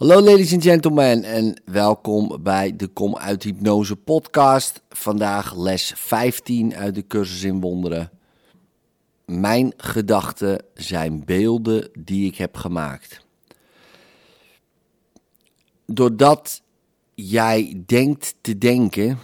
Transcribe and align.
Hallo 0.00 0.20
ladies 0.20 0.52
and 0.52 0.62
gentlemen 0.62 1.24
en 1.24 1.62
welkom 1.64 2.42
bij 2.42 2.76
de 2.76 2.86
Kom 2.86 3.16
uit 3.16 3.42
Hypnose 3.42 3.96
podcast. 3.96 4.82
Vandaag 4.88 5.56
les 5.56 5.92
15 5.96 6.74
uit 6.74 6.94
de 6.94 7.06
cursus 7.06 7.42
in 7.42 7.60
wonderen. 7.60 8.10
Mijn 9.24 9.72
gedachten 9.76 10.64
zijn 10.74 11.24
beelden 11.24 11.90
die 11.98 12.26
ik 12.26 12.36
heb 12.36 12.56
gemaakt. 12.56 13.26
Doordat 15.86 16.62
jij 17.14 17.82
denkt 17.86 18.34
te 18.40 18.58
denken, 18.58 19.18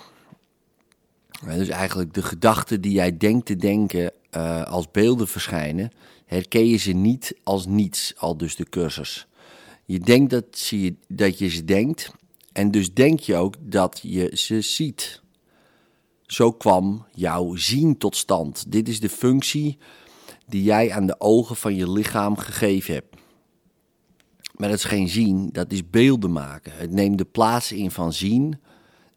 dus 1.44 1.68
eigenlijk 1.68 2.14
de 2.14 2.22
gedachten 2.22 2.80
die 2.80 2.92
jij 2.92 3.16
denkt 3.16 3.46
te 3.46 3.56
denken 3.56 4.12
uh, 4.30 4.62
als 4.62 4.90
beelden 4.90 5.28
verschijnen, 5.28 5.92
herken 6.24 6.66
je 6.66 6.76
ze 6.76 6.92
niet 6.92 7.36
als 7.42 7.66
niets, 7.66 8.14
al 8.16 8.36
dus 8.36 8.56
de 8.56 8.68
cursus. 8.68 9.26
Je 9.86 10.00
denkt 10.00 10.30
dat, 10.30 10.60
je, 10.60 10.94
dat 11.08 11.38
je 11.38 11.48
ze 11.48 11.64
denkt 11.64 12.12
en 12.52 12.70
dus 12.70 12.94
denk 12.94 13.20
je 13.20 13.36
ook 13.36 13.54
dat 13.60 14.00
je 14.02 14.30
ze 14.34 14.60
ziet. 14.60 15.22
Zo 16.22 16.52
kwam 16.52 17.06
jouw 17.12 17.56
zien 17.56 17.98
tot 17.98 18.16
stand. 18.16 18.72
Dit 18.72 18.88
is 18.88 19.00
de 19.00 19.08
functie 19.08 19.78
die 20.46 20.62
jij 20.62 20.92
aan 20.92 21.06
de 21.06 21.20
ogen 21.20 21.56
van 21.56 21.74
je 21.74 21.90
lichaam 21.90 22.36
gegeven 22.36 22.94
hebt. 22.94 23.16
Maar 24.56 24.68
dat 24.68 24.78
is 24.78 24.84
geen 24.84 25.08
zien, 25.08 25.48
dat 25.52 25.72
is 25.72 25.90
beelden 25.90 26.32
maken. 26.32 26.72
Het 26.76 26.90
neemt 26.90 27.18
de 27.18 27.24
plaats 27.24 27.72
in 27.72 27.90
van 27.90 28.12
zien 28.12 28.60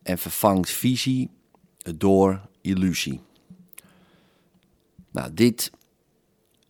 en 0.04 0.18
vervangt 0.18 0.70
visie 0.70 1.30
door 1.98 2.50
illusie. 2.62 3.20
Nou, 5.12 5.34
dit 5.34 5.72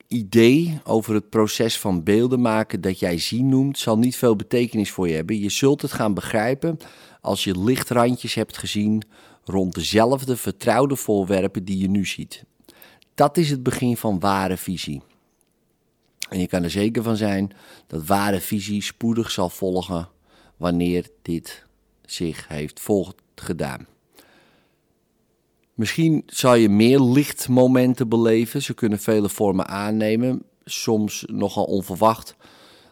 idee 0.10 0.80
over 0.84 1.14
het 1.14 1.30
proces 1.30 1.80
van 1.80 2.04
beelden 2.04 2.42
maken 2.42 2.82
dat 2.82 3.00
jij 3.00 3.18
zien 3.18 3.50
noemt, 3.50 3.80
zal 3.80 3.98
niet 3.98 4.16
veel 4.16 4.36
betekenis 4.36 4.92
voor 4.92 5.08
je 5.08 5.16
hebben. 5.16 5.40
Je 5.40 5.50
zult 5.50 5.82
het 5.82 5.92
gaan 5.92 6.14
begrijpen 6.14 6.78
als 7.22 7.44
je 7.44 7.60
lichtrandjes 7.60 8.34
hebt 8.34 8.58
gezien 8.58 9.04
rond 9.44 9.76
dezelfde 9.76 10.38
vertrouwde 10.38 10.96
voorwerpen 10.96 11.66
die 11.66 11.78
je 11.78 11.90
nu 11.90 12.06
ziet. 12.06 12.44
Dat 13.14 13.38
is 13.38 13.50
het 13.50 13.64
begin 13.64 13.98
van 13.98 14.20
ware 14.20 14.58
visie. 14.58 15.02
En 16.30 16.40
je 16.40 16.48
kan 16.48 16.64
er 16.64 16.72
zeker 16.72 17.04
van 17.04 17.18
zijn 17.18 17.52
dat 17.88 18.06
ware 18.06 18.40
visie 18.40 18.84
spoedig 18.84 19.32
zal 19.32 19.50
volgen 19.50 20.10
wanneer 20.58 21.10
dit 21.22 21.66
zich 22.06 22.48
heeft 22.48 22.80
voortgedaan. 22.80 23.88
Misschien 25.80 26.24
zal 26.26 26.56
je 26.56 26.70
meer 26.70 27.00
lichtmomenten 27.00 28.10
beleven. 28.10 28.62
Ze 28.62 28.74
kunnen 28.74 29.00
vele 29.00 29.30
vormen 29.30 29.68
aannemen, 29.68 30.44
soms 30.66 31.24
nogal 31.28 31.64
onverwacht. 31.64 32.36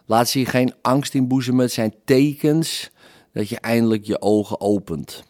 Laat 0.06 0.28
ze 0.28 0.38
je 0.38 0.46
geen 0.46 0.74
angst 0.82 1.14
inboezemen. 1.14 1.60
Het 1.60 1.72
zijn 1.72 1.94
tekens 2.04 2.90
dat 3.32 3.48
je 3.48 3.60
eindelijk 3.60 4.04
je 4.04 4.20
ogen 4.20 4.60
opent. 4.60 5.24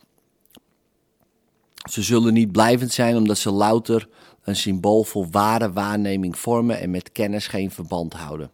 Ze 1.90 2.02
zullen 2.02 2.32
niet 2.32 2.52
blijvend 2.52 2.92
zijn 2.92 3.16
omdat 3.16 3.38
ze 3.38 3.50
louter 3.50 4.08
een 4.42 4.56
symbool 4.56 5.04
voor 5.04 5.26
ware 5.30 5.72
waarneming 5.72 6.38
vormen 6.38 6.80
en 6.80 6.90
met 6.90 7.12
kennis 7.12 7.46
geen 7.46 7.70
verband 7.70 8.12
houden. 8.12 8.50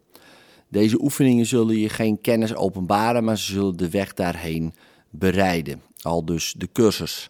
Deze 0.67 1.01
oefeningen 1.01 1.45
zullen 1.45 1.77
je 1.77 1.89
geen 1.89 2.21
kennis 2.21 2.55
openbaren, 2.55 3.23
maar 3.23 3.37
ze 3.37 3.51
zullen 3.51 3.77
de 3.77 3.89
weg 3.89 4.13
daarheen 4.13 4.73
bereiden. 5.09 5.81
Al 6.01 6.25
dus 6.25 6.53
de 6.57 6.69
cursus. 6.71 7.29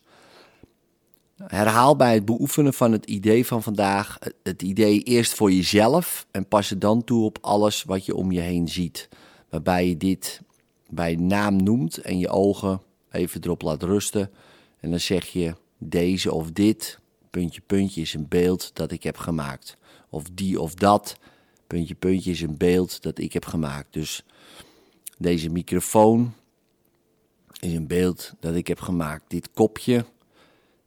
Herhaal 1.44 1.96
bij 1.96 2.14
het 2.14 2.26
beoefenen 2.26 2.74
van 2.74 2.92
het 2.92 3.06
idee 3.06 3.46
van 3.46 3.64
vandaag 3.64 4.18
het 4.44 4.62
idee 4.62 5.02
eerst 5.02 5.34
voor 5.34 5.52
jezelf 5.52 6.28
en 6.32 6.48
pas 6.48 6.70
het 6.70 6.82
dan 6.82 7.04
toe 7.04 7.26
op 7.26 7.38
alles 7.42 7.84
wat 7.84 8.06
je 8.06 8.16
om 8.16 8.32
je 8.32 8.40
heen 8.40 8.68
ziet. 8.68 9.10
Waarbij 9.50 9.88
je 9.88 9.98
dit 9.98 10.42
bij 10.90 11.16
naam 11.16 11.64
noemt 11.64 11.98
en 11.98 12.20
je 12.20 12.30
ogen 12.30 12.82
even 13.12 13.42
erop 13.44 13.62
laat 13.62 13.84
rusten. 13.84 14.32
En 14.80 14.90
dan 14.90 15.00
zeg 15.00 15.26
je 15.26 15.56
deze 15.78 16.34
of 16.34 16.52
dit, 16.52 17.00
puntje 17.30 17.62
puntje 17.62 18.02
is 18.02 18.14
een 18.14 18.28
beeld 18.28 18.72
dat 18.74 18.92
ik 18.92 19.04
heb 19.04 19.18
gemaakt. 19.18 19.78
Of 20.10 20.24
die 20.34 20.62
of 20.62 20.74
dat, 20.74 21.18
puntje 21.68 21.96
puntje 21.96 22.32
is 22.32 22.42
een 22.42 22.58
beeld 22.58 23.02
dat 23.02 23.20
ik 23.20 23.34
heb 23.34 23.46
gemaakt. 23.46 23.94
Dus 23.94 24.26
deze 25.18 25.50
microfoon 25.50 26.34
is 27.60 27.74
een 27.74 27.88
beeld 27.88 28.34
dat 28.40 28.56
ik 28.56 28.68
heb 28.68 28.80
gemaakt. 28.80 29.24
Dit 29.28 29.50
kopje 29.54 30.06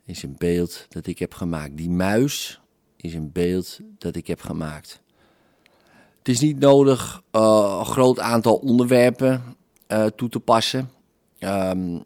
is 0.08 0.22
een 0.22 0.34
beeld 0.38 0.86
dat 0.88 1.06
ik 1.06 1.18
heb 1.18 1.34
gemaakt. 1.34 1.76
Die 1.76 1.90
muis 1.90 2.60
is 2.96 3.14
een 3.14 3.32
beeld 3.32 3.78
dat 3.98 4.16
ik 4.16 4.26
heb 4.26 4.40
gemaakt. 4.40 5.02
Het 6.18 6.28
is 6.28 6.40
niet 6.40 6.58
nodig 6.58 7.22
uh, 7.32 7.76
een 7.78 7.86
groot 7.86 8.20
aantal 8.20 8.56
onderwerpen 8.56 9.42
uh, 9.88 10.06
toe 10.06 10.28
te 10.28 10.40
passen. 10.40 10.90
Um, 11.40 12.02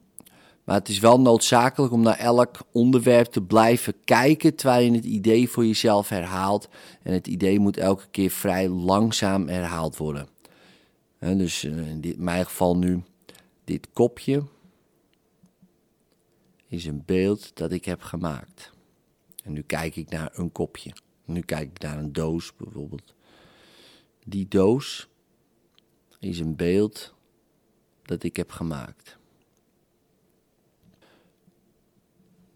maar 0.64 0.76
het 0.76 0.88
is 0.88 0.98
wel 0.98 1.20
noodzakelijk 1.20 1.92
om 1.92 2.02
naar 2.02 2.18
elk 2.18 2.58
onderwerp 2.72 3.26
te 3.26 3.42
blijven 3.42 3.94
kijken 4.04 4.54
terwijl 4.54 4.84
je 4.84 4.96
het 4.96 5.04
idee 5.04 5.48
voor 5.48 5.66
jezelf 5.66 6.08
herhaalt. 6.08 6.68
En 7.02 7.12
het 7.12 7.26
idee 7.26 7.58
moet 7.58 7.76
elke 7.76 8.06
keer 8.10 8.30
vrij 8.30 8.68
langzaam 8.68 9.48
herhaald 9.48 9.96
worden. 9.96 10.28
dus 11.18 11.64
uh, 11.64 11.90
in, 11.90 12.00
dit, 12.00 12.16
in 12.16 12.24
mijn 12.24 12.44
geval 12.44 12.76
nu 12.76 13.02
dit 13.64 13.88
kopje 13.92 14.42
is 16.72 16.84
een 16.84 17.02
beeld 17.06 17.56
dat 17.56 17.72
ik 17.72 17.84
heb 17.84 18.02
gemaakt. 18.02 18.72
En 19.44 19.52
nu 19.52 19.62
kijk 19.62 19.96
ik 19.96 20.10
naar 20.10 20.30
een 20.32 20.52
kopje. 20.52 20.92
Nu 21.24 21.40
kijk 21.40 21.70
ik 21.70 21.78
naar 21.78 21.98
een 21.98 22.12
doos 22.12 22.56
bijvoorbeeld. 22.56 23.14
Die 24.24 24.48
doos 24.48 25.08
is 26.18 26.38
een 26.38 26.56
beeld 26.56 27.14
dat 28.02 28.22
ik 28.22 28.36
heb 28.36 28.50
gemaakt. 28.50 29.18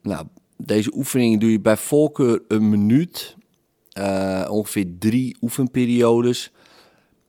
Nou, 0.03 0.27
deze 0.57 0.95
oefening 0.95 1.41
doe 1.41 1.51
je 1.51 1.61
bij 1.61 1.77
voorkeur 1.77 2.43
een 2.49 2.69
minuut. 2.69 3.37
Uh, 3.99 4.49
ongeveer 4.51 4.87
drie 4.99 5.37
oefenperiodes. 5.41 6.53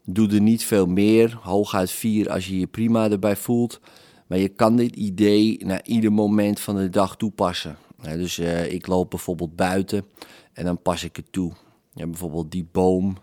Doe 0.05 0.29
er 0.29 0.41
niet 0.41 0.63
veel 0.63 0.85
meer. 0.85 1.39
Hooguit 1.41 1.91
vier 1.91 2.29
als 2.29 2.47
je 2.47 2.59
je 2.59 2.67
prima 2.67 3.09
erbij 3.09 3.35
voelt. 3.35 3.79
Maar 4.27 4.37
je 4.37 4.47
kan 4.47 4.75
dit 4.75 4.95
idee 4.95 5.65
naar 5.65 5.81
ieder 5.83 6.11
moment 6.11 6.59
van 6.59 6.75
de 6.75 6.89
dag 6.89 7.17
toepassen. 7.17 7.77
dus 8.01 8.37
uh, 8.37 8.73
ik 8.73 8.87
loop 8.87 9.09
bijvoorbeeld 9.09 9.55
buiten 9.55 10.05
en 10.53 10.65
dan 10.65 10.81
pas 10.81 11.03
ik 11.03 11.15
het 11.15 11.31
toe. 11.31 11.53
Bijvoorbeeld 11.93 12.51
die 12.51 12.67
boom 12.71 13.17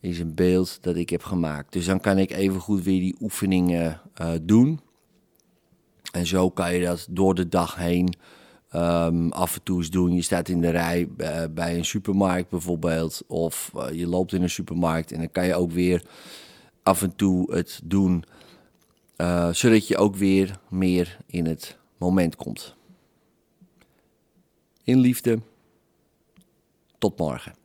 is 0.00 0.18
een 0.18 0.34
beeld 0.34 0.78
dat 0.82 0.96
ik 0.96 1.10
heb 1.10 1.22
gemaakt. 1.22 1.72
Dus 1.72 1.84
dan 1.84 2.00
kan 2.00 2.18
ik 2.18 2.30
even 2.30 2.60
goed 2.60 2.82
weer 2.82 3.00
die 3.00 3.16
oefeningen 3.20 4.00
uh, 4.20 4.30
doen. 4.42 4.80
En 6.12 6.26
zo 6.26 6.50
kan 6.50 6.74
je 6.74 6.84
dat 6.84 7.06
door 7.10 7.34
de 7.34 7.48
dag 7.48 7.76
heen 7.76 8.14
um, 8.74 9.32
af 9.32 9.54
en 9.54 9.62
toe 9.62 9.78
eens 9.78 9.90
doen. 9.90 10.14
Je 10.14 10.22
staat 10.22 10.48
in 10.48 10.60
de 10.60 10.70
rij 10.70 11.08
uh, 11.16 11.42
bij 11.50 11.76
een 11.76 11.84
supermarkt 11.84 12.50
bijvoorbeeld. 12.50 13.22
Of 13.26 13.72
je 13.92 14.06
loopt 14.06 14.32
in 14.32 14.42
een 14.42 14.50
supermarkt 14.50 15.12
en 15.12 15.18
dan 15.18 15.30
kan 15.30 15.46
je 15.46 15.54
ook 15.54 15.72
weer 15.72 16.02
af 16.82 17.02
en 17.02 17.16
toe 17.16 17.54
het 17.54 17.80
doen 17.84 18.24
uh, 19.20 19.52
zodat 19.52 19.88
je 19.88 19.96
ook 19.96 20.16
weer 20.16 20.60
meer 20.68 21.18
in 21.26 21.46
het 21.46 21.78
moment 21.96 22.36
komt. 22.36 22.76
In 24.82 24.98
liefde. 24.98 25.40
Tot 26.98 27.18
morgen. 27.18 27.57